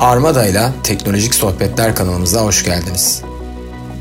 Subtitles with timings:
[0.00, 3.22] Armada ile Teknolojik Sohbetler kanalımıza hoş geldiniz.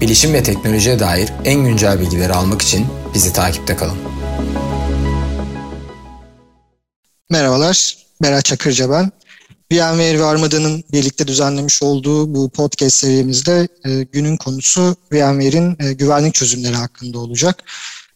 [0.02, 3.98] Bilişim ve teknolojiye dair en güncel bilgileri almak için bizi takipte kalın.
[7.30, 9.12] Merhabalar, Berat Çakırca ben.
[9.72, 16.34] VMware ve Armada'nın birlikte düzenlemiş olduğu bu podcast serimizde e, günün konusu VMware'in e, güvenlik
[16.34, 17.64] çözümleri hakkında olacak.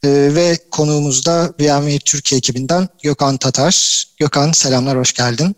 [0.04, 4.05] E, ve konuğumuz da VMware Türkiye ekibinden Gökhan Tatar.
[4.18, 5.55] Gökhan selamlar, hoş geldin.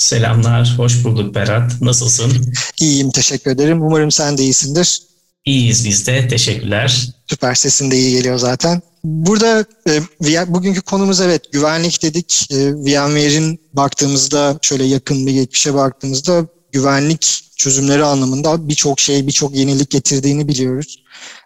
[0.00, 1.80] Selamlar, hoş bulduk Berat.
[1.80, 2.32] Nasılsın?
[2.80, 3.82] İyiyim, teşekkür ederim.
[3.82, 5.02] Umarım sen de iyisindir.
[5.44, 7.08] İyiyiz biz de, teşekkürler.
[7.26, 8.82] Süper, sesin de iyi geliyor zaten.
[9.04, 12.48] Burada e, bugünkü konumuz evet güvenlik dedik.
[12.50, 19.90] E, VMware'in baktığımızda şöyle yakın bir geçmişe baktığımızda güvenlik çözümleri anlamında birçok şey, birçok yenilik
[19.90, 21.02] getirdiğini biliyoruz.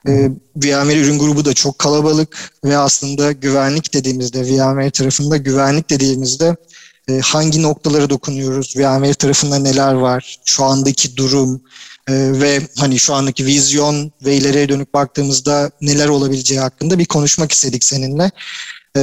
[0.09, 6.57] E, VMware ürün grubu da çok kalabalık ve aslında güvenlik dediğimizde, VMware tarafında güvenlik dediğimizde
[7.09, 11.63] e, hangi noktalara dokunuyoruz, VMware tarafında neler var, şu andaki durum
[12.09, 17.53] e, ve hani şu andaki vizyon ve ileriye dönük baktığımızda neler olabileceği hakkında bir konuşmak
[17.53, 18.31] istedik seninle.
[18.97, 19.01] E,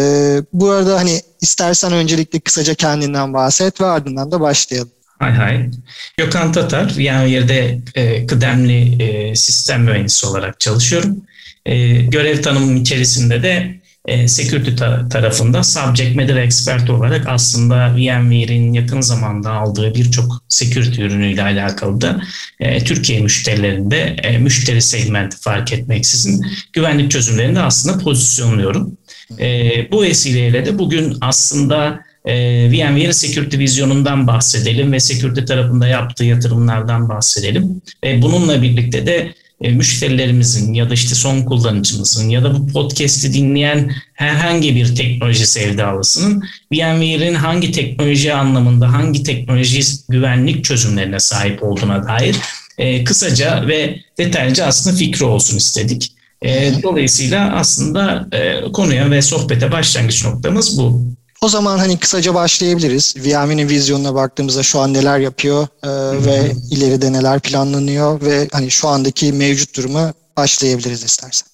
[0.53, 4.91] bu arada hani istersen öncelikle kısaca kendinden bahset ve ardından da başlayalım.
[5.19, 5.69] Hay hay.
[6.17, 11.21] Gökhan Tatar, VMware'de e, kıdemli e, sistem mühendisi olarak çalışıyorum.
[11.65, 18.73] E, görev tanımım içerisinde de e, security ta- tarafında subject matter expert olarak aslında VMware'in
[18.73, 22.21] yakın zamanda aldığı birçok security ürünüyle alakalı da
[22.59, 28.97] e, Türkiye müşterilerinde e, müşteri segmenti fark etmeksizin güvenlik çözümlerinde aslında pozisyonluyorum.
[29.39, 32.33] E, bu vesileyle de bugün aslında e,
[32.71, 37.81] VMware Security vizyonundan bahsedelim ve security tarafında yaptığı yatırımlardan bahsedelim.
[38.03, 43.33] Ve bununla birlikte de e, müşterilerimizin ya da işte son kullanıcımızın ya da bu podcast'i
[43.33, 52.07] dinleyen herhangi bir teknoloji sevdalısının VMware'in hangi teknoloji anlamında hangi teknoloji güvenlik çözümlerine sahip olduğuna
[52.07, 52.35] dair
[52.77, 56.11] e, kısaca ve detaylıca aslında fikri olsun istedik.
[56.41, 61.03] E, dolayısıyla aslında e, konuya ve sohbete başlangıç noktamız bu.
[61.43, 63.15] O zaman hani kısaca başlayabiliriz.
[63.17, 65.89] VM'nin vizyonuna baktığımızda şu an neler yapıyor e,
[66.25, 71.47] ve ileride neler planlanıyor ve hani şu andaki mevcut durumu başlayabiliriz istersen.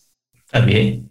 [0.52, 1.04] Tabii.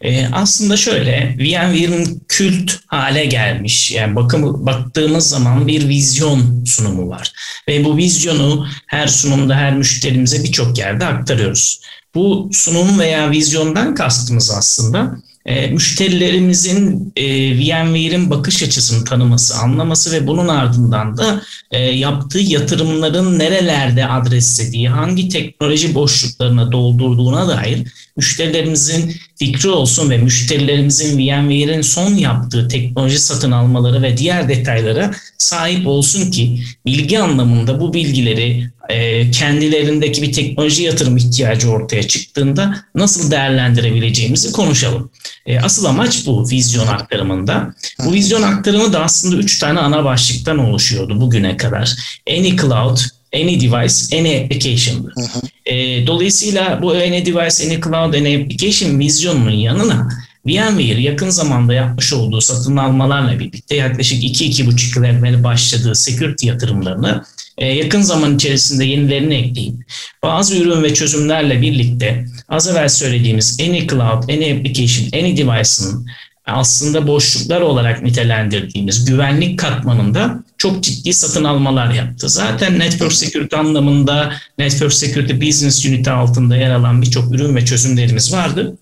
[0.00, 3.90] Ee, aslında şöyle, VMware'in kült hale gelmiş.
[3.90, 7.32] Yani bakım, baktığımız zaman bir vizyon sunumu var.
[7.68, 11.80] Ve bu vizyonu her sunumda, her müşterimize birçok yerde aktarıyoruz.
[12.14, 15.16] Bu sunum veya vizyondan kastımız aslında
[15.50, 17.24] e, müşterilerimizin e,
[17.58, 25.28] VMware'in bakış açısını tanıması, anlaması ve bunun ardından da e, yaptığı yatırımların nerelerde adreslediği, hangi
[25.28, 34.02] teknoloji boşluklarına doldurduğuna dair müşterilerimizin fikri olsun ve müşterilerimizin VMware'in son yaptığı teknoloji satın almaları
[34.02, 41.16] ve diğer detaylara sahip olsun ki bilgi anlamında bu bilgileri e, kendilerindeki bir teknoloji yatırım
[41.16, 45.10] ihtiyacı ortaya çıktığında nasıl değerlendirebileceğimizi konuşalım.
[45.46, 47.74] E, asıl amaç bu vizyon aktarımında.
[48.04, 51.96] Bu vizyon aktarımı da aslında üç tane ana başlıktan oluşuyordu bugüne kadar.
[52.30, 52.98] Any cloud,
[53.34, 55.12] any device, any application.
[55.66, 60.08] E, dolayısıyla bu any device, any cloud, any application vizyonunun yanına
[60.46, 67.24] VMware yakın zamanda yapmış olduğu satın almalarla birlikte yaklaşık 2-2,5 yıl evvel başladığı security yatırımlarını
[67.58, 69.74] yakın zaman içerisinde yenilerini ekleyip
[70.22, 76.06] bazı ürün ve çözümlerle birlikte az evvel söylediğimiz any cloud, any application, any device'ın
[76.46, 82.28] aslında boşluklar olarak nitelendirdiğimiz güvenlik katmanında çok ciddi satın almalar yaptı.
[82.28, 88.32] Zaten Network Security anlamında Network Security Business Unit altında yer alan birçok ürün ve çözümlerimiz
[88.32, 88.76] vardı.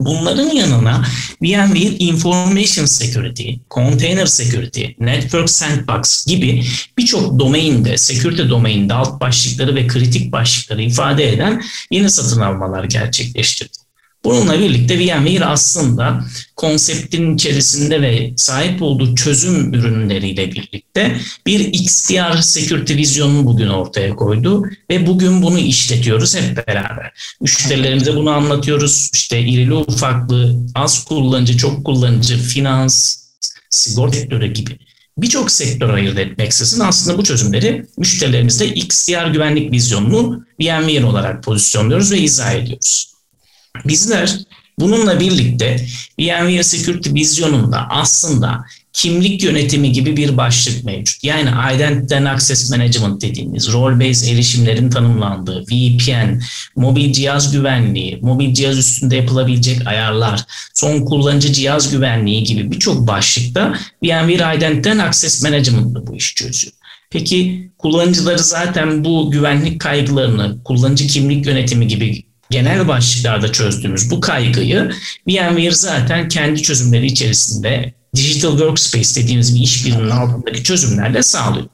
[0.00, 1.04] Bunların yanına
[1.42, 6.64] VMware Information Security, Container Security, Network Sandbox gibi
[6.98, 13.85] birçok domainde, security domainde alt başlıkları ve kritik başlıkları ifade eden yeni satın almalar gerçekleştirdi.
[14.24, 16.24] Bununla birlikte VMware aslında
[16.56, 21.16] konseptin içerisinde ve sahip olduğu çözüm ürünleriyle birlikte
[21.46, 27.12] bir XDR security vizyonunu bugün ortaya koydu ve bugün bunu işletiyoruz hep beraber.
[27.40, 29.10] Müşterilerimize bunu anlatıyoruz.
[29.12, 33.16] İşte irili ufaklı, az kullanıcı, çok kullanıcı, finans,
[33.70, 34.78] sigorta sektörü gibi
[35.18, 42.18] birçok sektör ayırt etmeksizin aslında bu çözümleri müşterilerimizde XDR güvenlik vizyonunu VMware olarak pozisyonluyoruz ve
[42.18, 43.15] izah ediyoruz.
[43.84, 44.38] Bizler
[44.78, 45.86] bununla birlikte
[46.18, 51.24] VMware Security vizyonunda aslında kimlik yönetimi gibi bir başlık mevcut.
[51.24, 56.40] Yani Identity and Access Management dediğimiz role-based erişimlerin tanımlandığı VPN,
[56.76, 60.44] mobil cihaz güvenliği, mobil cihaz üstünde yapılabilecek ayarlar,
[60.74, 66.72] son kullanıcı cihaz güvenliği gibi birçok başlıkta VMware Identity and Access Management'da bu iş çözüyor.
[67.10, 74.90] Peki kullanıcıları zaten bu güvenlik kaygılarını, kullanıcı kimlik yönetimi gibi genel başlıklarda çözdüğümüz bu kaygıyı
[75.28, 81.66] VMware zaten kendi çözümleri içerisinde Digital Workspace dediğimiz bir işbirliğinin altındaki çözümlerle sağlıyor.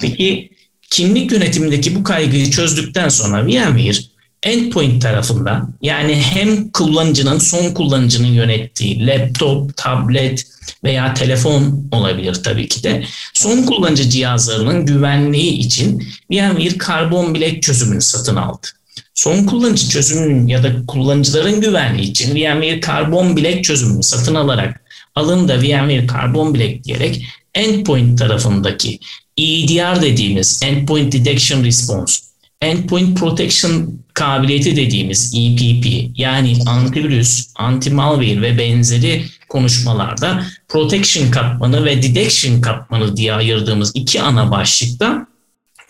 [0.00, 0.50] Peki
[0.90, 3.98] kimlik yönetimindeki bu kaygıyı çözdükten sonra VMware
[4.42, 10.46] endpoint tarafında yani hem kullanıcının son kullanıcının yönettiği laptop, tablet
[10.84, 13.04] veya telefon olabilir tabii ki de
[13.34, 18.66] son kullanıcı cihazlarının güvenliği için VMware Carbon Black çözümünü satın aldı.
[19.14, 24.80] Son kullanıcı çözümünün ya da kullanıcıların güvenliği için VMware Carbon Black çözümünü satın alarak
[25.14, 28.98] alında VMware Carbon Black diyerek endpoint tarafındaki
[29.36, 32.14] EDR dediğimiz Endpoint Detection Response,
[32.60, 42.60] Endpoint Protection kabiliyeti dediğimiz EPP yani antivirüs, anti-malware ve benzeri konuşmalarda protection katmanı ve detection
[42.60, 45.26] katmanı diye ayırdığımız iki ana başlıkta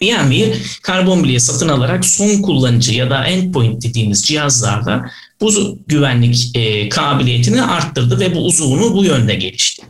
[0.03, 5.11] VMware karbon bileği satın alarak son kullanıcı ya da endpoint dediğimiz cihazlarda
[5.41, 9.89] bu güvenlik e, kabiliyetini arttırdı ve bu uzuvunu bu yönde geliştirdi.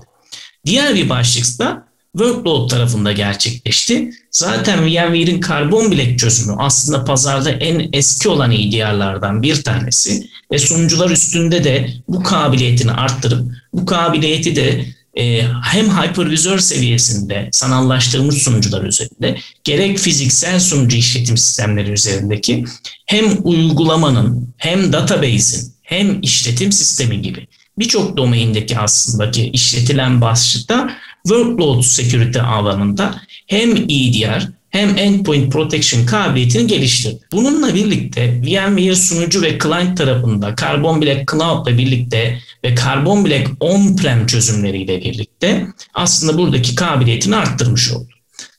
[0.66, 4.10] Diğer bir başlıkta workload tarafında gerçekleşti.
[4.30, 11.10] Zaten VMware'in karbon bilek çözümü aslında pazarda en eski olan EDR'lardan bir tanesi ve sunucular
[11.10, 14.86] üstünde de bu kabiliyetini arttırıp bu kabiliyeti de
[15.18, 22.64] e, hem hypervisör seviyesinde sanallaştırılmış sunucular üzerinde gerek fiziksel sunucu işletim sistemleri üzerindeki
[23.06, 27.46] hem uygulamanın hem database'in hem işletim sistemi gibi
[27.78, 30.90] birçok domaindeki aslında ki işletilen başlıkta
[31.22, 37.18] workload security alanında hem EDR hem endpoint protection kabiliyetini geliştirdi.
[37.32, 43.50] Bununla birlikte VMware sunucu ve client tarafında Carbon Black Cloud ile birlikte ve Carbon Black
[43.60, 48.08] on-prem çözümleriyle birlikte aslında buradaki kabiliyetini arttırmış oldu.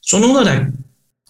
[0.02, 0.72] Son olarak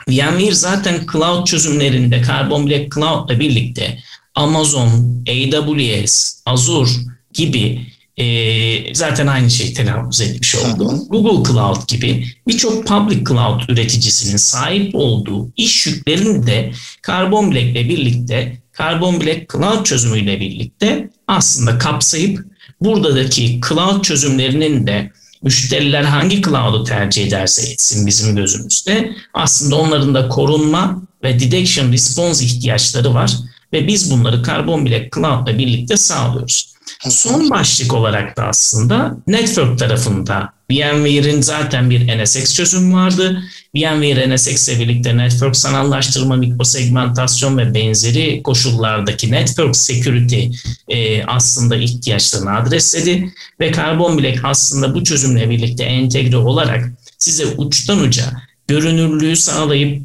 [0.08, 4.00] VMware zaten cloud çözümlerinde Carbon Black Cloud ile birlikte
[4.36, 6.90] Amazon, AWS, Azure
[7.34, 7.82] gibi
[8.18, 11.06] e, zaten aynı şeyi telaffuz etmiş oldu.
[11.10, 16.72] Google Cloud gibi birçok public cloud üreticisinin sahip olduğu iş yüklerini de
[17.08, 25.12] Carbon Black ile birlikte Carbon Black Cloud çözümüyle birlikte aslında kapsayıp buradaki cloud çözümlerinin de
[25.44, 32.46] müşteriler hangi cloud'u tercih ederse etsin bizim gözümüzde aslında onların da korunma ve detection response
[32.46, 33.38] ihtiyaçları var
[33.74, 36.75] ve biz bunları Carbon Black Cloud ile birlikte sağlıyoruz.
[37.10, 43.44] Son başlık olarak da aslında network tarafında VMware'in zaten bir NSX çözümü vardı.
[43.76, 50.46] VMware NSX ile birlikte network sanallaştırma, mikrosegmentasyon ve benzeri koşullardaki network security
[50.88, 53.34] e, aslında ihtiyaçlarını adresledi.
[53.60, 58.24] Ve Carbon Black aslında bu çözümle birlikte entegre olarak size uçtan uca
[58.68, 60.02] görünürlüğü sağlayıp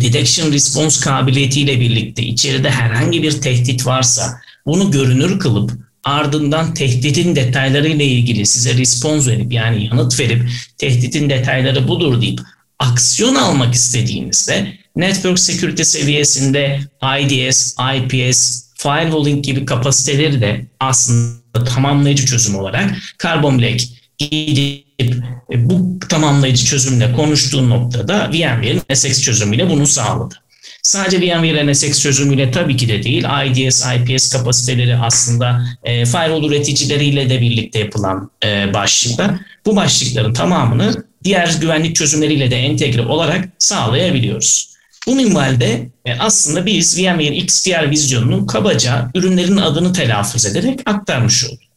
[0.00, 5.72] detection response kabiliyetiyle birlikte içeride herhangi bir tehdit varsa bunu görünür kılıp
[6.04, 12.40] ardından tehditin detaylarıyla ilgili size respons verip yani yanıt verip tehditin detayları budur deyip
[12.78, 16.80] aksiyon almak istediğinizde network security seviyesinde
[17.20, 23.84] IDS, IPS, firewalling gibi kapasiteleri de aslında tamamlayıcı çözüm olarak Carbon Black
[24.18, 30.34] gidip e, bu tamamlayıcı çözümle konuştuğu noktada VMware'in SX çözümüyle bunu sağladı.
[30.82, 33.24] Sadece VMware NSX çözümüyle tabii ki de değil.
[33.46, 39.30] IDS, IPS kapasiteleri aslında e, firewall üreticileriyle de birlikte yapılan e, başlıklar.
[39.66, 44.72] Bu başlıkların tamamını diğer güvenlik çözümleriyle de entegre olarak sağlayabiliyoruz.
[45.06, 51.71] Bu minvalde e, aslında biz VMware XDR vizyonunu kabaca ürünlerin adını telaffuz ederek aktarmış olduk.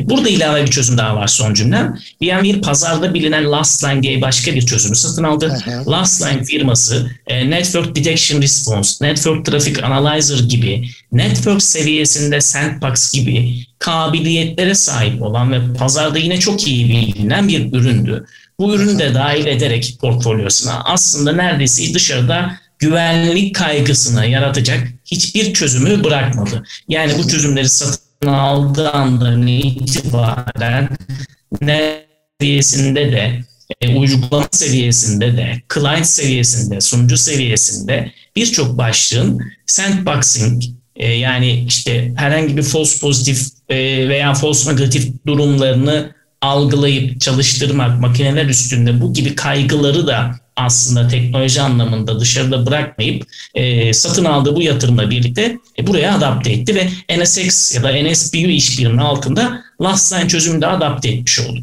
[0.00, 1.98] Burada ilave bir çözüm daha var son cümlem.
[2.22, 5.58] VMware pazarda bilinen Lastline diye başka bir çözümü satın aldı.
[5.88, 14.74] Lastline firması e, Network Detection Response, Network Traffic Analyzer gibi network seviyesinde Sandbox gibi kabiliyetlere
[14.74, 18.26] sahip olan ve pazarda yine çok iyi bilinen bir üründü.
[18.58, 26.64] Bu ürünü de dahil ederek portfolyosuna aslında neredeyse dışarıda güvenlik kaygısını yaratacak hiçbir çözümü bırakmadı.
[26.88, 30.88] Yani bu çözümleri satın aldığı andan itibaren
[31.60, 32.08] net
[32.40, 33.44] seviyesinde de
[33.80, 40.62] e, uygulama seviyesinde de, client seviyesinde, sunucu seviyesinde birçok başlığın sandboxing
[40.96, 43.76] e, yani işte herhangi bir false pozitif e,
[44.08, 52.20] veya false negatif durumlarını algılayıp çalıştırmak, makineler üstünde bu gibi kaygıları da aslında teknoloji anlamında
[52.20, 56.88] dışarıda bırakmayıp e, satın aldığı bu yatırımla birlikte e, buraya adapte etti ve
[57.18, 61.60] NSX ya da NSBU işbirinin altında last line çözümünü de adapte etmiş oldu.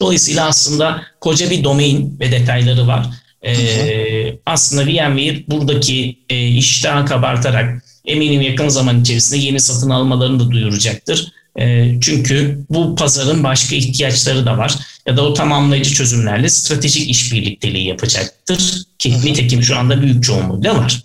[0.00, 3.06] Dolayısıyla aslında koca bir domain ve detayları var.
[3.42, 10.50] e, aslında VMware buradaki e, iştahı kabartarak eminim yakın zaman içerisinde yeni satın almalarını da
[10.50, 11.32] duyuracaktır.
[11.60, 14.74] E, çünkü bu pazarın başka ihtiyaçları da var
[15.06, 20.78] ya da o tamamlayıcı çözümlerle stratejik işbirlikteliği yapacaktır ki nitekim şu anda büyük çoğunluğu da
[20.78, 21.02] var.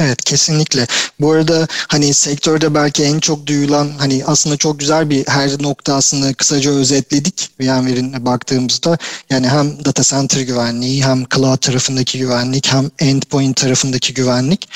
[0.00, 0.86] Evet kesinlikle.
[1.20, 6.34] Bu arada hani sektörde belki en çok duyulan hani aslında çok güzel bir her noktasını
[6.34, 8.98] kısaca özetledik VMware'in baktığımızda.
[9.30, 14.68] Yani hem data center güvenliği hem cloud tarafındaki güvenlik hem endpoint tarafındaki güvenlik.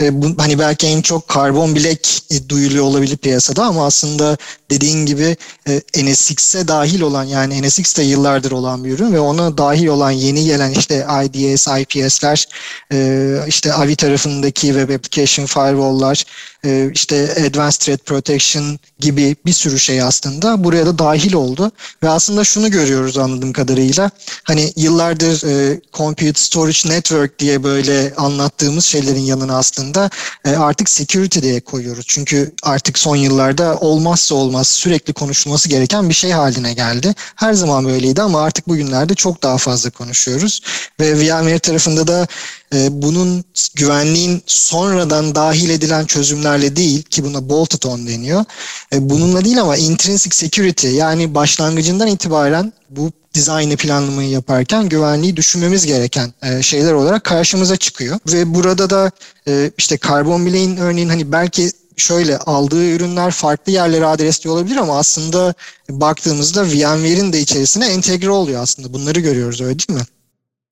[0.00, 4.36] E, bu, hani belki en çok karbon bilek e, duyuluyor olabilir piyasada ama aslında
[4.70, 5.36] dediğin gibi
[5.68, 10.10] e, NSX'e dahil olan yani NSX de yıllardır olan bir ürün ve ona dahil olan
[10.10, 12.48] yeni gelen işte IDS, IPS'ler
[12.92, 16.24] e, işte AVI tarafındaki Web Application Firewall'lar,
[16.64, 21.72] e, işte Advanced Threat Protection gibi bir sürü şey aslında buraya da dahil oldu.
[22.02, 24.10] Ve aslında şunu görüyoruz anladığım kadarıyla.
[24.44, 30.10] Hani yıllardır e, Compute Storage Network diye böyle anlattığımız şeylerin yanına aslında
[30.44, 32.04] e, artık security diye koyuyoruz.
[32.08, 37.14] Çünkü artık son yıllarda olmazsa olmaz sürekli konuşulması gereken bir şey haline geldi.
[37.36, 40.62] Her zaman böyleydi ama artık bugünlerde çok daha fazla konuşuyoruz.
[41.00, 42.26] Ve VMware tarafında da
[42.72, 43.44] bunun
[43.74, 48.44] güvenliğin sonradan dahil edilen çözümlerle değil ki buna bolted on deniyor.
[48.92, 55.86] E, bununla değil ama intrinsic security yani başlangıcından itibaren bu dizaynı planlamayı yaparken güvenliği düşünmemiz
[55.86, 58.18] gereken e, şeyler olarak karşımıza çıkıyor.
[58.32, 59.10] Ve burada da
[59.48, 64.98] e, işte karbon bileğin örneğin hani belki şöyle aldığı ürünler farklı yerlere adresli olabilir ama
[64.98, 65.54] aslında
[65.90, 68.92] baktığımızda VMware'in de içerisine entegre oluyor aslında.
[68.92, 70.06] Bunları görüyoruz öyle değil mi?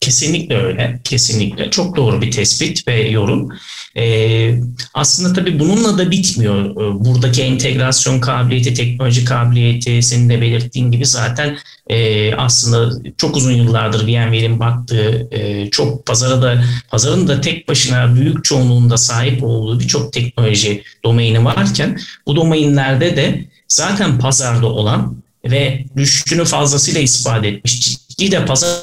[0.04, 1.00] Kesinlikle öyle.
[1.04, 1.70] Kesinlikle.
[1.70, 3.48] Çok doğru bir tespit ve yorum.
[3.96, 4.54] Ee,
[4.94, 6.70] aslında tabii bununla da bitmiyor.
[6.70, 11.56] Ee, buradaki entegrasyon kabiliyeti, teknoloji kabiliyeti senin de belirttiğin gibi zaten
[11.90, 18.14] e, aslında çok uzun yıllardır VMware'in baktığı e, çok pazara da pazarın da tek başına
[18.14, 25.84] büyük çoğunluğunda sahip olduğu birçok teknoloji domaini varken bu domainlerde de zaten pazarda olan ve
[25.96, 28.78] rüştünü fazlasıyla ispat etmiş ciddi de pazar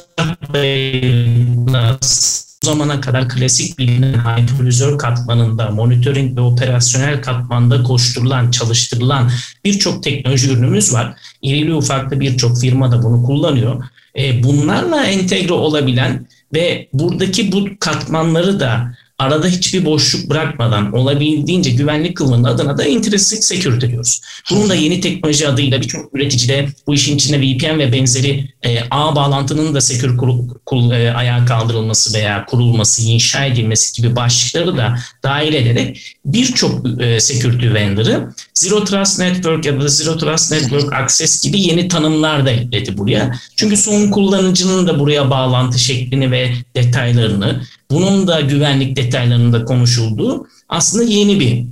[2.61, 9.31] bu zamana kadar klasik bilinen hypervizör katmanında, monitoring ve operasyonel katmanda koşturulan, çalıştırılan
[9.65, 11.13] birçok teknoloji ürünümüz var.
[11.41, 13.83] İrili ufaklı birçok firma da bunu kullanıyor.
[14.17, 22.17] E, bunlarla entegre olabilen ve buradaki bu katmanları da arada hiçbir boşluk bırakmadan olabildiğince güvenlik
[22.17, 24.21] kılmanın adına da intrinsic security diyoruz.
[24.51, 29.15] Bunun da yeni teknoloji adıyla birçok üreticide bu işin içinde VPN ve benzeri e, ağ
[29.15, 34.95] bağlantının da secure kurul, kurul, e, ayağa kaldırılması veya kurulması, inşa edilmesi gibi başlıkları da
[35.23, 41.43] dahil ederek birçok e, security vendor'ı Zero Trust Network ya da Zero Trust Network Access
[41.43, 43.31] gibi yeni tanımlar da ekledi buraya.
[43.55, 51.03] Çünkü son kullanıcının da buraya bağlantı şeklini ve detaylarını bunun da güvenlik detaylarında konuşulduğu aslında
[51.03, 51.65] yeni bir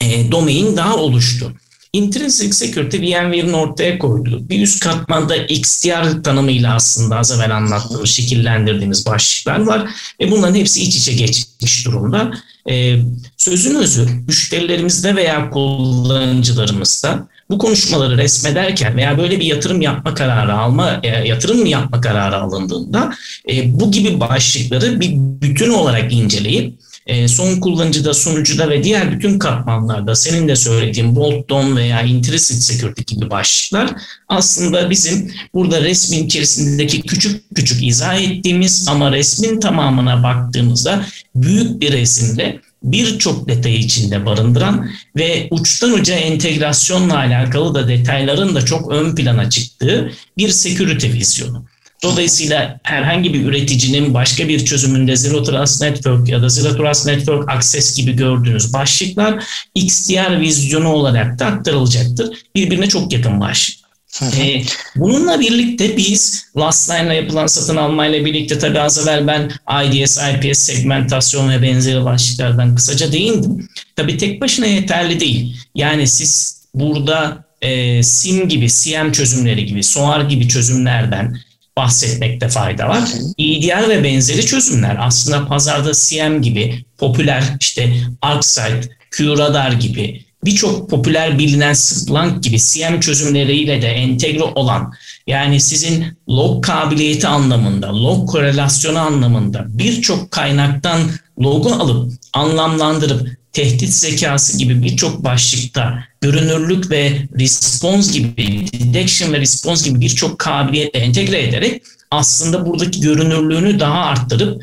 [0.00, 1.52] e, domain daha oluştu.
[1.92, 9.06] Intrinsic Security VMware'in ortaya koyduğu bir üst katmanda XDR tanımıyla aslında az evvel anlattığımız, şekillendirdiğimiz
[9.06, 12.32] başlıklar var ve bunların hepsi iç içe geçmiş durumda.
[12.70, 12.96] Ee,
[13.36, 21.00] sözün özü müşterilerimizde veya kullanıcılarımızda bu konuşmaları resmederken veya böyle bir yatırım yapma kararı alma,
[21.02, 23.14] e, yatırım yapma kararı alındığında
[23.50, 26.74] e, bu gibi başlıkları bir bütün olarak inceleyip
[27.06, 33.14] e, son kullanıcıda, sunucuda ve diğer bütün katmanlarda senin de söylediğin bolt-on veya intrinsic security
[33.14, 33.90] gibi başlıklar
[34.28, 41.92] aslında bizim burada resmin içerisindeki küçük küçük izah ettiğimiz ama resmin tamamına baktığımızda büyük bir
[41.92, 49.14] resimde birçok detayı içinde barındıran ve uçtan uca entegrasyonla alakalı da detayların da çok ön
[49.14, 51.64] plana çıktığı bir security vizyonu.
[52.02, 57.50] Dolayısıyla herhangi bir üreticinin başka bir çözümünde Zero Trust Network ya da Zero Trust Network
[57.50, 59.44] Access gibi gördüğünüz başlıklar
[59.74, 62.38] XDR vizyonu olarak da aktarılacaktır.
[62.54, 63.89] Birbirine çok yakın başlık.
[64.22, 64.62] Ee,
[64.96, 69.50] bununla birlikte biz Lastline'la yapılan satın almayla birlikte tabi az evvel ben
[69.84, 73.68] IDS, IPS segmentasyon ve benzeri başlıklardan kısaca değindim.
[73.96, 75.56] Tabi tek başına yeterli değil.
[75.74, 81.36] Yani siz burada e, SIM gibi, CM çözümleri gibi, SOAR gibi çözümlerden
[81.76, 83.08] bahsetmekte fayda var.
[83.38, 91.38] EDR ve benzeri çözümler aslında pazarda CM gibi popüler işte ArcSight, QRadar gibi birçok popüler
[91.38, 94.92] bilinen Splunk gibi CM çözümleriyle de entegre olan
[95.26, 101.00] yani sizin log kabiliyeti anlamında, log korelasyonu anlamında birçok kaynaktan
[101.40, 109.88] logu alıp anlamlandırıp tehdit zekası gibi birçok başlıkta görünürlük ve response gibi, detection ve response
[109.88, 114.62] gibi birçok kabiliyetle entegre ederek aslında buradaki görünürlüğünü daha arttırıp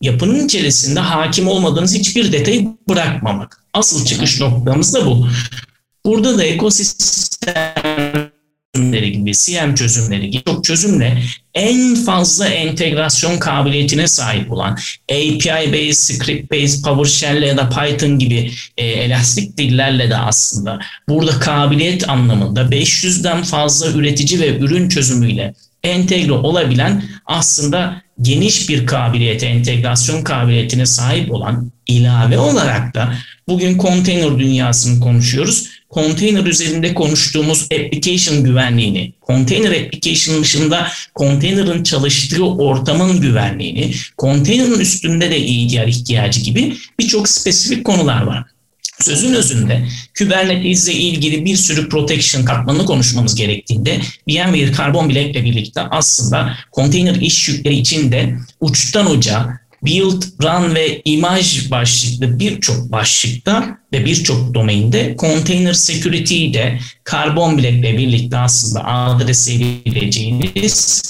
[0.00, 3.63] yapının içerisinde hakim olmadığınız hiçbir detayı bırakmamak.
[3.74, 5.28] Asıl çıkış noktamız da bu.
[6.06, 8.34] Burada da ekosistem
[8.74, 11.22] çözümleri gibi, CM çözümleri gibi çok çözümle
[11.54, 14.78] en fazla entegrasyon kabiliyetine sahip olan
[15.10, 20.78] API-based, script-based, PowerShell ya da Python gibi e, elastik dillerle de aslında
[21.08, 29.46] burada kabiliyet anlamında 500'den fazla üretici ve ürün çözümüyle entegre olabilen aslında geniş bir kabiliyete,
[29.46, 33.14] entegrasyon kabiliyetine sahip olan ilave olarak da
[33.48, 43.20] bugün konteyner dünyasını konuşuyoruz konteyner üzerinde konuştuğumuz application güvenliğini, konteyner application dışında konteynerin çalıştığı ortamın
[43.20, 48.44] güvenliğini, konteynerin üstünde de EDR ihtiyacı gibi birçok spesifik konular var.
[49.00, 55.44] Sözün özünde Kubernetes ile ilgili bir sürü protection katmanını konuşmamız gerektiğinde VMware Carbon Black ile
[55.44, 63.78] birlikte aslında konteyner iş yükleri içinde uçtan uca build, run ve imaj başlıklı birçok başlıkta
[63.92, 66.78] ve birçok domainde container security'yi de
[67.10, 71.02] Carbon Black ile birlikte aslında adres edebileceğiniz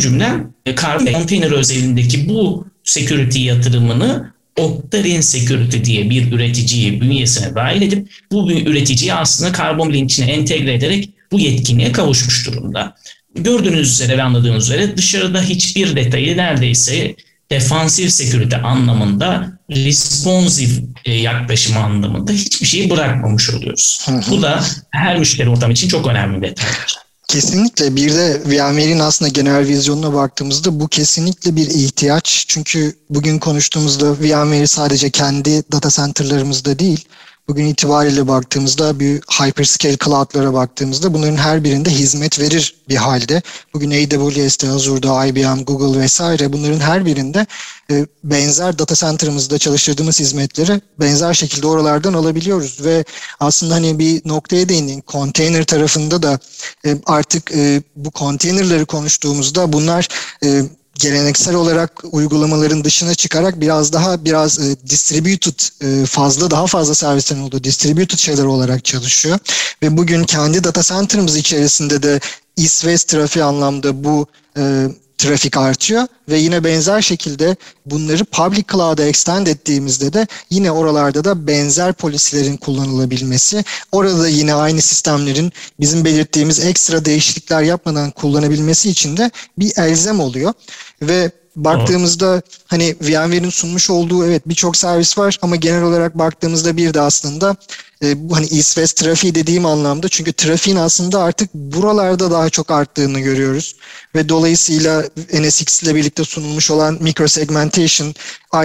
[0.00, 8.10] cümlem Carbon Container özelindeki bu security yatırımını Octaren Security diye bir üreticiyi bünyesine dahil edip
[8.32, 12.96] bu üreticiyi aslında Carbon Black'in içine entegre ederek bu yetkinliğe kavuşmuş durumda.
[13.34, 17.16] Gördüğünüz üzere ve anladığınız üzere dışarıda hiçbir detayı neredeyse
[17.52, 20.72] defansif security anlamında responsive
[21.04, 24.06] e, yaklaşım anlamında hiçbir şeyi bırakmamış oluyoruz.
[24.30, 26.96] Bu da her müşteri ortam için çok önemli bir detaydır.
[27.28, 32.44] Kesinlikle bir de VMware'in aslında genel vizyonuna baktığımızda bu kesinlikle bir ihtiyaç.
[32.48, 37.04] Çünkü bugün konuştuğumuzda VMware'i sadece kendi data center'larımızda değil,
[37.48, 43.42] bugün itibariyle baktığımızda bir hyperscale cloud'lara baktığımızda bunların her birinde hizmet verir bir halde.
[43.74, 47.46] Bugün AWS'de, Azure'da, IBM, Google vesaire bunların her birinde
[47.90, 53.04] e, benzer data center'ımızda çalıştırdığımız hizmetleri benzer şekilde oralardan alabiliyoruz ve
[53.40, 55.02] aslında hani bir noktaya değindin.
[55.08, 56.38] Container tarafında da
[56.86, 60.08] e, artık e, bu container'ları konuştuğumuzda bunlar
[61.02, 67.42] geleneksel olarak uygulamaların dışına çıkarak biraz daha biraz e, distributed e, fazla daha fazla servislerin
[67.42, 69.38] olduğu distributed şeyler olarak çalışıyor.
[69.82, 72.20] Ve bugün kendi data center'ımız içerisinde de
[72.58, 74.88] east-west trafiği anlamda bu e,
[75.22, 77.56] trafik artıyor ve yine benzer şekilde
[77.86, 84.82] bunları public cloud'a extend ettiğimizde de yine oralarda da benzer polislerin kullanılabilmesi, orada yine aynı
[84.82, 90.52] sistemlerin bizim belirttiğimiz ekstra değişiklikler yapmadan kullanabilmesi için de bir elzem oluyor.
[91.02, 96.94] Ve baktığımızda hani VMware'in sunmuş olduğu evet birçok servis var ama genel olarak baktığımızda bir
[96.94, 97.56] de aslında
[98.02, 102.70] e, bu hani East West trafiği dediğim anlamda çünkü trafiğin aslında artık buralarda daha çok
[102.70, 103.76] arttığını görüyoruz
[104.14, 108.14] ve dolayısıyla NSX ile birlikte sunulmuş olan micro segmentation,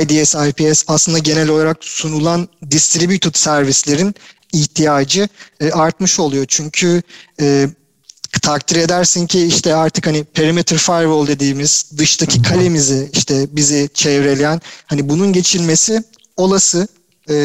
[0.01, 4.15] IDS, IPS aslında genel olarak sunulan distributed servislerin
[4.53, 6.45] ihtiyacı e, artmış oluyor.
[6.47, 7.01] Çünkü
[7.41, 7.69] e,
[8.41, 15.09] takdir edersin ki işte artık hani perimeter firewall dediğimiz dıştaki kalemizi işte bizi çevreleyen hani
[15.09, 16.03] bunun geçilmesi
[16.37, 16.87] olası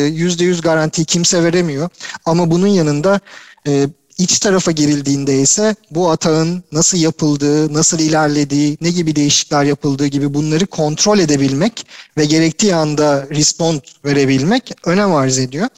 [0.08, 1.88] yüzde yüz garantiyi kimse veremiyor.
[2.24, 3.20] Ama bunun yanında
[3.66, 3.88] e,
[4.18, 10.34] iç tarafa girildiğinde ise bu atağın nasıl yapıldığı, nasıl ilerlediği, ne gibi değişiklikler yapıldığı gibi
[10.34, 11.86] bunları kontrol edebilmek
[12.18, 15.68] ve gerektiği anda respond verebilmek önem arz ediyor.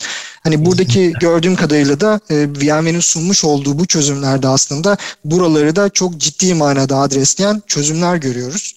[0.43, 6.19] Hani buradaki gördüğüm kadarıyla da e, VMware'in sunmuş olduğu bu çözümlerde aslında buraları da çok
[6.19, 8.75] ciddi manada adresleyen çözümler görüyoruz.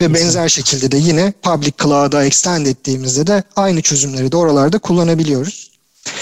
[0.00, 5.70] Ve benzer şekilde de yine public cloud'a extend ettiğimizde de aynı çözümleri de oralarda kullanabiliyoruz.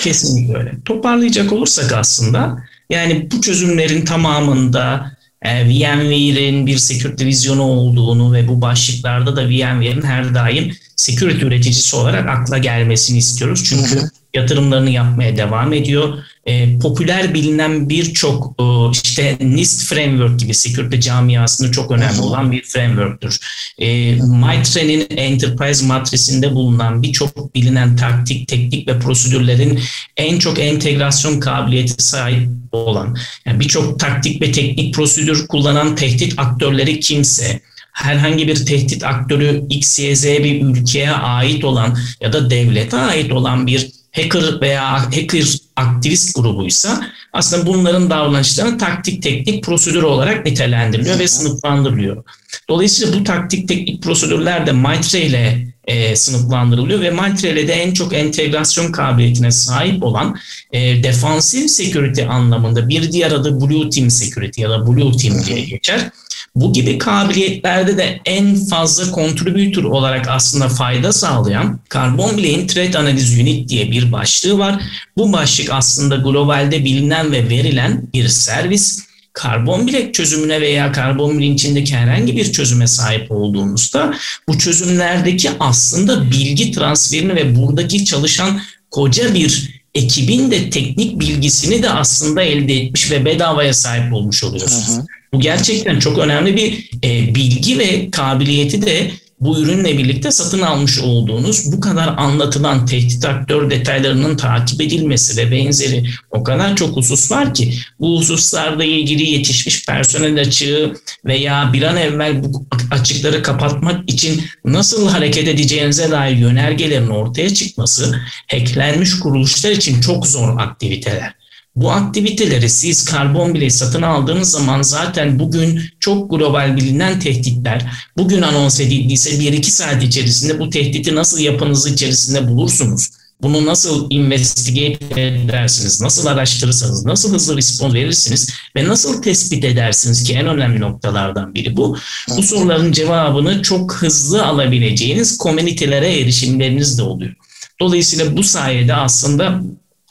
[0.00, 0.72] Kesinlikle öyle.
[0.84, 8.62] Toparlayacak olursak aslında yani bu çözümlerin tamamında e, VMware'in bir security vizyonu olduğunu ve bu
[8.62, 13.64] başlıklarda da VMware'in her daim security üreticisi olarak akla gelmesini istiyoruz.
[13.68, 16.18] Çünkü yatırımlarını yapmaya devam ediyor.
[16.46, 18.64] E, popüler bilinen birçok e,
[19.02, 23.38] işte NIST framework gibi security camiasında çok önemli olan bir framework'tür.
[23.78, 29.80] E, Mitre'nin Enterprise matrisinde bulunan birçok bilinen taktik, teknik ve prosedürlerin
[30.16, 37.00] en çok entegrasyon kabiliyeti sahip olan, yani birçok taktik ve teknik prosedür kullanan tehdit aktörleri
[37.00, 37.60] kimse,
[37.92, 43.32] herhangi bir tehdit aktörü X, Y, Z bir ülkeye ait olan ya da devlete ait
[43.32, 51.18] olan bir hacker veya hacker aktivist grubuysa aslında bunların davranışlarını taktik teknik prosedür olarak nitelendiriliyor
[51.18, 52.24] ve sınıflandırılıyor.
[52.68, 58.92] Dolayısıyla bu taktik teknik prosedürler de Mitre ile e, sınıflandırılıyor ve Maltrele'de en çok entegrasyon
[58.92, 60.36] kabiliyetine sahip olan
[60.72, 65.60] e, defansif security anlamında bir diğer adı Blue Team Security ya da Blue Team diye
[65.60, 66.10] geçer.
[66.54, 73.40] Bu gibi kabiliyetlerde de en fazla contributor olarak aslında fayda sağlayan Carbon Blade'in Threat Analysis
[73.40, 74.82] Unit diye bir başlığı var.
[75.16, 79.07] Bu başlık aslında globalde bilinen ve verilen bir servis
[79.38, 84.14] karbon bilek çözümüne veya karbon bileğin içindeki herhangi bir çözüme sahip olduğumuzda
[84.48, 91.90] bu çözümlerdeki aslında bilgi transferini ve buradaki çalışan koca bir ekibin de teknik bilgisini de
[91.90, 94.96] aslında elde etmiş ve bedavaya sahip olmuş oluyorsunuz.
[94.96, 95.06] Hı hı.
[95.32, 100.98] Bu gerçekten çok önemli bir e, bilgi ve kabiliyeti de bu ürünle birlikte satın almış
[100.98, 107.30] olduğunuz bu kadar anlatılan tehdit aktör detaylarının takip edilmesi ve benzeri o kadar çok husus
[107.30, 114.10] var ki bu hususlarda ilgili yetişmiş personel açığı veya bir an evvel bu açıkları kapatmak
[114.10, 118.20] için nasıl hareket edeceğinize dair yönergelerin ortaya çıkması
[118.50, 121.37] hacklenmiş kuruluşlar için çok zor aktiviteler.
[121.78, 127.86] Bu aktiviteleri siz karbon bile satın aldığınız zaman zaten bugün çok global bilinen tehditler,
[128.16, 133.08] bugün anons edildiyse 1-2 saat içerisinde bu tehditi nasıl yapınız içerisinde bulursunuz.
[133.42, 140.34] Bunu nasıl investigate edersiniz, nasıl araştırırsanız, nasıl hızlı respons verirsiniz ve nasıl tespit edersiniz ki
[140.34, 141.96] en önemli noktalardan biri bu.
[142.36, 147.34] Bu soruların cevabını çok hızlı alabileceğiniz komünitelere erişimleriniz de oluyor.
[147.80, 149.62] Dolayısıyla bu sayede aslında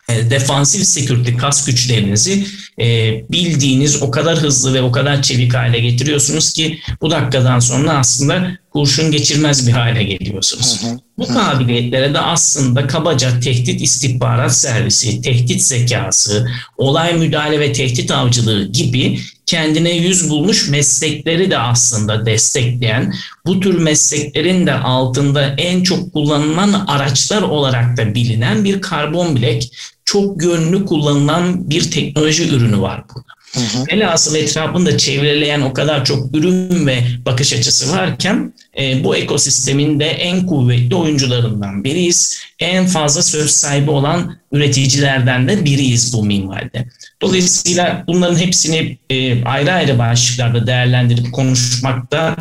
[0.10, 2.48] defansif security kas güçlerinizi
[2.80, 2.86] e,
[3.32, 8.58] bildiğiniz o kadar hızlı ve o kadar çevik hale getiriyorsunuz ki bu dakikadan sonra aslında
[8.70, 10.84] kurşun geçirmez bir hale geliyorsunuz.
[10.84, 11.00] Hı hı.
[11.18, 18.72] Bu kabiliyetlere de aslında kabaca tehdit istihbarat servisi, tehdit zekası, olay müdahale ve tehdit avcılığı
[18.72, 23.14] gibi kendine yüz bulmuş meslekleri de aslında destekleyen,
[23.46, 29.72] bu tür mesleklerin de altında en çok kullanılan araçlar olarak da bilinen bir karbon bilek
[30.08, 33.28] çok yönlü kullanılan bir teknoloji ürünü var burada.
[33.54, 33.86] Hı hı.
[33.92, 40.06] Velhasıl etrafında çevreleyen o kadar çok ürün ve bakış açısı varken e, bu ekosistemin de
[40.06, 42.40] en kuvvetli oyuncularından biriyiz.
[42.60, 46.88] En fazla söz sahibi olan üreticilerden de biriyiz bu minvalde.
[47.22, 52.36] Dolayısıyla bunların hepsini e, ayrı ayrı başlıklarda değerlendirip konuşmakta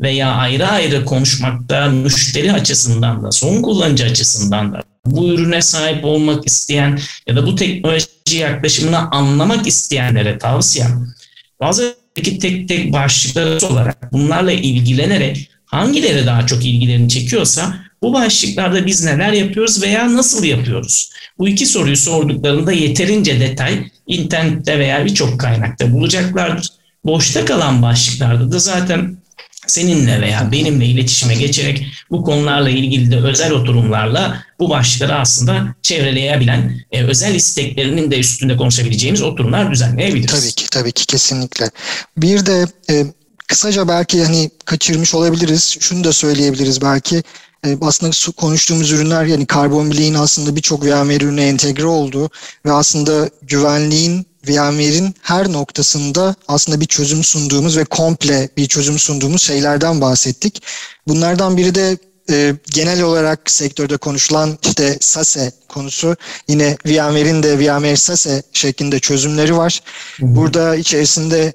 [0.00, 6.46] veya ayrı ayrı konuşmakta müşteri açısından da son kullanıcı açısından da bu ürüne sahip olmak
[6.46, 11.14] isteyen ya da bu teknoloji yaklaşımını anlamak isteyenlere tavsiyem
[11.60, 19.04] bazı tek tek başlıklar olarak bunlarla ilgilenerek hangileri daha çok ilgilerini çekiyorsa bu başlıklarda biz
[19.04, 21.10] neler yapıyoruz veya nasıl yapıyoruz?
[21.38, 26.68] Bu iki soruyu sorduklarında yeterince detay internette veya birçok kaynakta bulacaklardır.
[27.04, 29.16] Boşta kalan başlıklarda da zaten
[29.66, 36.80] seninle veya benimle iletişime geçerek bu konularla ilgili de özel oturumlarla bu başlıkları aslında çevreleyebilen
[36.92, 40.40] e, özel isteklerinin de üstünde konuşabileceğimiz oturumlar düzenleyebiliriz.
[40.40, 41.70] Tabii ki tabii ki kesinlikle.
[42.16, 43.06] Bir de e,
[43.46, 45.76] kısaca belki hani kaçırmış olabiliriz.
[45.80, 47.22] Şunu da söyleyebiliriz belki.
[47.66, 52.30] E, aslında konuştuğumuz ürünler yani karbon bileğin aslında birçok VMware ürüne entegre oldu
[52.66, 59.42] ve aslında güvenliğin VMware'in her noktasında aslında bir çözüm sunduğumuz ve komple bir çözüm sunduğumuz
[59.42, 60.62] şeylerden bahsettik.
[61.08, 61.98] Bunlardan biri de
[62.30, 66.16] e, genel olarak sektörde konuşulan işte SASE konusu.
[66.48, 69.82] Yine VMware'in de VMware SASE şeklinde çözümleri var.
[70.20, 71.52] Burada içerisinde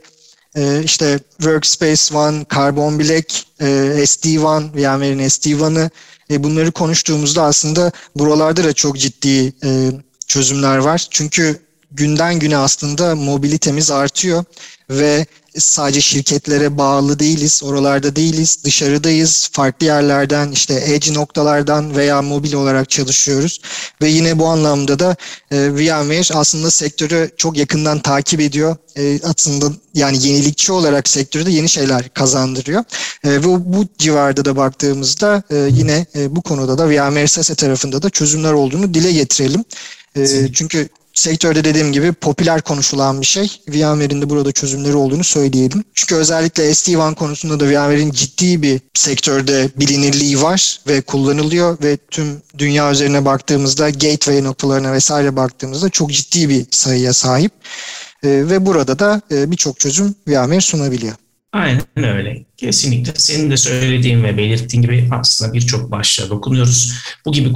[0.56, 3.66] e, işte Workspace ONE, Carbon Black, e,
[4.06, 5.90] SD-WAN, VMware'in SD-WAN'ı
[6.32, 9.92] e, bunları konuştuğumuzda aslında buralarda da çok ciddi e,
[10.28, 11.08] çözümler var.
[11.10, 11.60] Çünkü
[11.92, 14.44] günden güne aslında mobilitemiz artıyor
[14.90, 15.26] ve
[15.58, 22.90] sadece şirketlere bağlı değiliz, oralarda değiliz, dışarıdayız, farklı yerlerden işte edge noktalardan veya mobil olarak
[22.90, 23.62] çalışıyoruz
[24.02, 25.16] ve yine bu anlamda da
[25.52, 28.76] e, VMware aslında sektörü çok yakından takip ediyor.
[28.98, 32.84] E, aslında yani yenilikçi olarak sektörde yeni şeyler kazandırıyor.
[33.24, 38.02] E, ve bu civarda da baktığımızda e, yine e, bu konuda da VMware SASE tarafında
[38.02, 39.64] da çözümler olduğunu dile getirelim.
[40.16, 43.52] E, çünkü sektörde dediğim gibi popüler konuşulan bir şey.
[43.68, 45.84] VMware'in de burada çözümleri olduğunu söyleyelim.
[45.94, 52.42] Çünkü özellikle SD-WAN konusunda da VMware'in ciddi bir sektörde bilinirliği var ve kullanılıyor ve tüm
[52.58, 57.52] dünya üzerine baktığımızda gateway noktalarına vesaire baktığımızda çok ciddi bir sayıya sahip.
[58.24, 61.14] E, ve burada da e, birçok çözüm VMware sunabiliyor.
[61.54, 62.46] Aynen öyle.
[62.58, 66.94] Kesinlikle senin de söylediğin ve belirttiğin gibi aslında birçok başlığa dokunuyoruz.
[67.26, 67.54] Bu gibi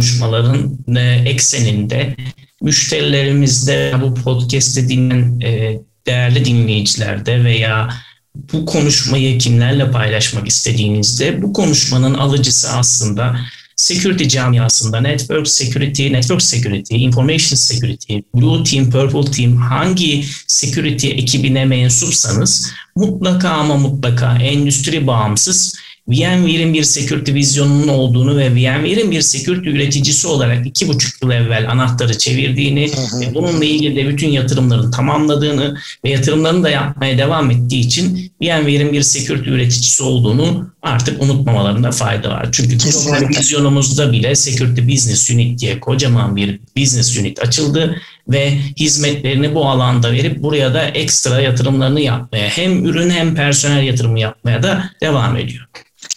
[0.00, 2.16] konuşmaların e, ekseninde
[2.62, 7.88] müşterilerimizde bu podcast'te dinleyen e, değerli dinleyicilerde veya
[8.34, 13.40] bu konuşmayı kimlerle paylaşmak istediğinizde bu konuşmanın alıcısı aslında
[13.76, 21.64] security camiasında network security, network security, information security, blue team, purple team hangi security ekibine
[21.64, 25.74] mensupsanız mutlaka ama mutlaka endüstri bağımsız
[26.08, 31.70] VMware'in bir security vizyonunun olduğunu ve VMware'in bir security üreticisi olarak iki buçuk yıl evvel
[31.70, 37.80] anahtarı çevirdiğini ve bununla ilgili de bütün yatırımlarını tamamladığını ve yatırımlarını da yapmaya devam ettiği
[37.80, 42.48] için VMware'in bir security üreticisi olduğunu artık unutmamalarında fayda var.
[42.52, 47.96] Çünkü global vizyonumuzda bile Security Business Unit diye kocaman bir business unit açıldı
[48.28, 54.20] ve hizmetlerini bu alanda verip buraya da ekstra yatırımlarını yapmaya hem ürün hem personel yatırımı
[54.20, 55.66] yapmaya da devam ediyor.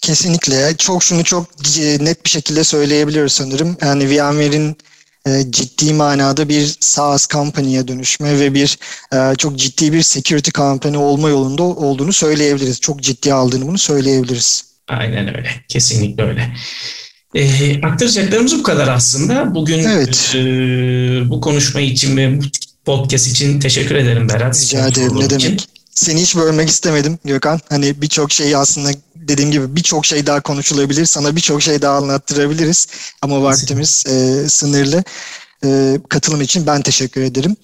[0.03, 0.77] Kesinlikle.
[0.77, 1.47] Çok şunu çok
[1.99, 3.77] net bir şekilde söyleyebiliyoruz sanırım.
[3.81, 4.77] Yani VMware'in
[5.27, 8.77] e, ciddi manada bir SaaS company'ye dönüşme ve bir
[9.13, 12.81] e, çok ciddi bir security company olma yolunda olduğunu söyleyebiliriz.
[12.81, 14.63] Çok ciddi aldığını bunu söyleyebiliriz.
[14.87, 15.49] Aynen öyle.
[15.67, 16.53] Kesinlikle öyle.
[17.35, 19.55] E, aktaracaklarımız bu kadar aslında.
[19.55, 20.31] Bugün evet.
[20.35, 20.39] e,
[21.29, 22.45] bu konuşma için ve bu
[22.85, 24.61] podcast için teşekkür ederim Berat.
[24.61, 25.19] Rica ederim.
[25.19, 25.67] Ne demek?
[25.95, 27.59] Seni hiç bölmek istemedim Gökhan.
[27.69, 28.91] Hani birçok şeyi aslında
[29.27, 31.05] dediğim gibi birçok şey daha konuşulabilir.
[31.05, 32.87] Sana birçok şey daha anlattırabiliriz.
[33.21, 35.03] Ama vaktimiz e, sınırlı.
[35.65, 37.55] E, katılım için ben teşekkür ederim.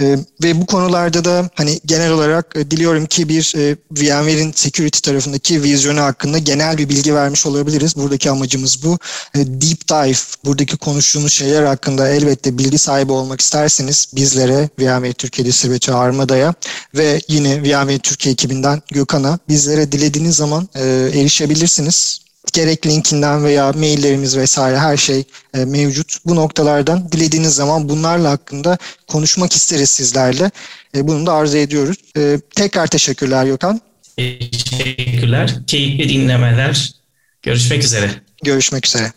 [0.00, 4.98] E, ve bu konularda da hani genel olarak e, diliyorum ki bir e, VMware'in security
[4.98, 7.96] tarafındaki vizyonu hakkında genel bir bilgi vermiş olabiliriz.
[7.96, 8.98] Buradaki amacımız bu.
[9.34, 15.46] E, deep dive, buradaki konuştuğumuz şeyler hakkında elbette bilgi sahibi olmak isterseniz bizlere VMware Türkiye
[15.46, 16.54] Distribütörü Armada'ya
[16.94, 20.82] ve yine VMware Türkiye ekibinden Gökhan'a bizlere dilediğiniz zaman e,
[21.14, 22.25] erişebilirsiniz
[22.56, 26.16] gerek linkinden veya maillerimiz vesaire her şey e, mevcut.
[26.26, 30.50] Bu noktalardan dilediğiniz zaman bunlarla hakkında konuşmak isteriz sizlerle.
[30.96, 31.96] E, bunu da arzu ediyoruz.
[32.16, 33.80] E, tekrar teşekkürler Gökhan.
[34.16, 35.54] Teşekkürler.
[35.66, 36.92] Keyifli dinlemeler.
[37.42, 38.10] Görüşmek üzere.
[38.42, 39.12] Görüşmek üzere.